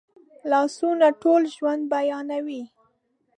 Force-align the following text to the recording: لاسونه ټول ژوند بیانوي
لاسونه 0.51 1.07
ټول 1.21 1.41
ژوند 1.55 1.81
بیانوي 1.93 2.63